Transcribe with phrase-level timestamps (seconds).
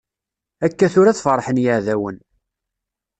[0.65, 2.17] Akka tura ad ferḥen yeɛdawen.